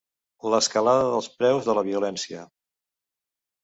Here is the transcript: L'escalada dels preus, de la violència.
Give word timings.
L'escalada 0.53 1.05
dels 1.17 1.29
preus, 1.43 1.71
de 1.71 1.79
la 1.81 1.87
violència. 1.93 2.51